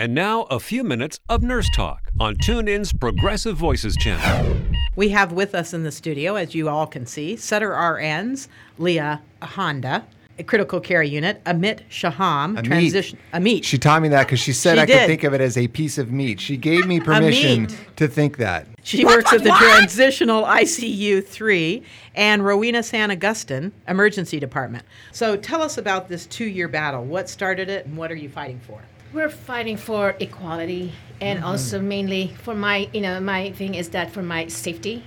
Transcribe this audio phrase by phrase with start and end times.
[0.00, 4.56] And now, a few minutes of Nurse Talk on TuneIn's Progressive Voices channel.
[4.96, 9.20] We have with us in the studio, as you all can see, Sutter RNs, Leah
[9.42, 10.06] Honda,
[10.38, 12.64] a critical care unit, Amit Shaham, Amit.
[12.64, 13.62] transition, Amit.
[13.62, 14.98] She taught me that because she said She I did.
[15.00, 16.40] could think of it as a piece of meat.
[16.40, 18.68] She gave me permission to think that.
[18.82, 21.82] She works at the Transitional ICU 3
[22.14, 24.86] and Rowena San Augustine Emergency Department.
[25.12, 27.04] So tell us about this two year battle.
[27.04, 28.80] What started it and what are you fighting for?
[29.12, 34.10] We're fighting for equality and also mainly for my, you know, my thing is that
[34.12, 35.04] for my safety,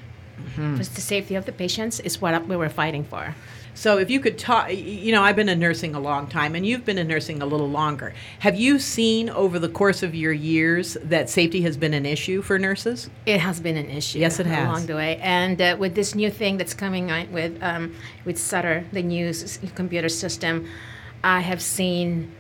[0.56, 3.34] for the safety of the patients is what we were fighting for.
[3.76, 6.64] So if you could talk, you know, I've been in nursing a long time and
[6.64, 8.14] you've been in nursing a little longer.
[8.40, 12.44] Have you seen over the course of your years that safety has been an issue
[12.44, 13.10] for nurses?
[13.26, 14.20] It has been an issue.
[14.20, 14.68] Yes, it has.
[14.68, 17.96] along the way, and uh, with this new thing that's coming on with um,
[18.26, 20.68] with Sutter, the new s- computer system,
[21.24, 22.32] I have seen.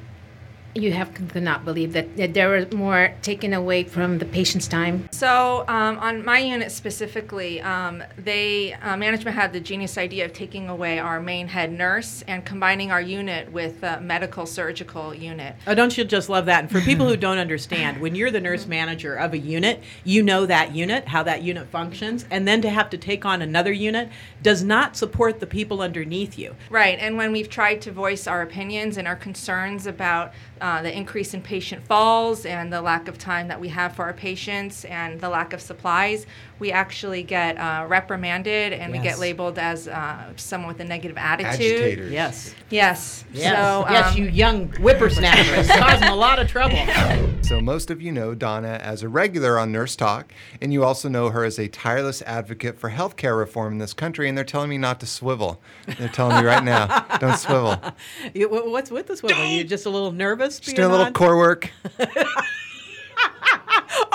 [0.75, 4.67] You have to not believe that, that there were more taken away from the patient's
[4.67, 5.07] time.
[5.11, 10.33] So um, on my unit specifically, um, they uh, management had the genius idea of
[10.33, 15.55] taking away our main head nurse and combining our unit with a medical surgical unit.
[15.67, 16.63] Oh, don't you just love that?
[16.63, 20.23] And for people who don't understand, when you're the nurse manager of a unit, you
[20.23, 23.71] know that unit, how that unit functions, and then to have to take on another
[23.71, 24.09] unit
[24.41, 26.55] does not support the people underneath you.
[26.69, 30.97] Right, and when we've tried to voice our opinions and our concerns about uh, the
[30.97, 34.85] increase in patient falls and the lack of time that we have for our patients
[34.85, 36.25] and the lack of supplies,
[36.57, 41.17] we actually get uh, reprimanded and we get labeled as uh, someone with a negative
[41.17, 41.51] attitude.
[41.51, 42.11] Agitators.
[42.13, 42.55] Yes.
[42.69, 43.25] Yes.
[43.33, 43.53] Yes.
[43.53, 46.77] So, yes, um, you young whippersnappers, causing a lot of trouble.
[47.43, 51.09] So most of you know Donna as a regular on Nurse Talk, and you also
[51.09, 54.29] know her as a tireless advocate for healthcare reform in this country.
[54.29, 55.61] And they're telling me not to swivel.
[55.99, 57.77] They're telling me right now, don't swivel.
[58.33, 59.41] You- What's with this swivel?
[59.41, 60.59] Are you just a little nervous?
[60.59, 61.13] Just doing a little on?
[61.13, 61.69] core work.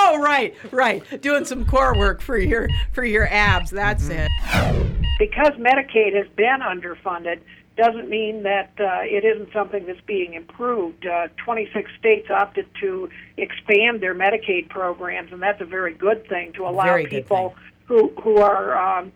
[0.00, 1.20] Oh, right, right.
[1.20, 3.70] Doing some core work for your for your abs.
[3.70, 4.82] That's mm-hmm.
[4.82, 4.97] it.
[5.18, 7.40] Because Medicaid has been underfunded
[7.76, 11.06] doesn't mean that uh, it isn't something that's being improved.
[11.06, 16.52] Uh, 26 states opted to expand their Medicaid programs, and that's a very good thing
[16.54, 17.54] to allow Very people
[17.86, 19.12] who who are um,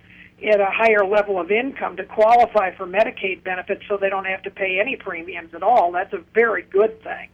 [0.48, 4.42] at a higher level of income to qualify for Medicaid benefits, so they don't have
[4.42, 5.90] to pay any premiums at all.
[5.90, 7.28] That's a very good thing.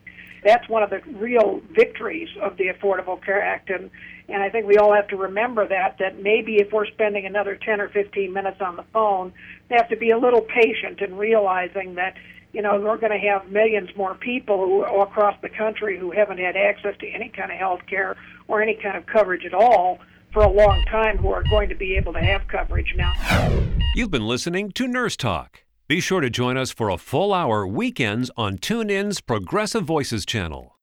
[0.44, 3.90] That's one of the real victories of the Affordable Care Act, and
[4.28, 7.56] and I think we all have to remember that that maybe if we're spending another
[7.56, 9.32] 10 or 15 minutes on the phone,
[9.70, 12.14] we have to be a little patient in realizing that
[12.52, 16.10] you know we're going to have millions more people who all across the country who
[16.10, 18.16] haven't had access to any kind of health care
[18.48, 19.98] or any kind of coverage at all
[20.32, 23.12] for a long time who are going to be able to have coverage now.
[23.94, 25.62] You've been listening to Nurse Talk.
[25.88, 30.77] Be sure to join us for a full hour weekends on TuneIn's Progressive Voices channel.